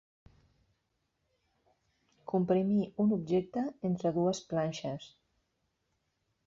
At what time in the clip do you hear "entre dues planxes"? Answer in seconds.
3.93-5.11